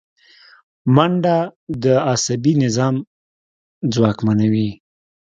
[0.95, 1.37] منډه
[1.83, 2.95] د عصبي نظام
[3.93, 4.69] ځواکمنوي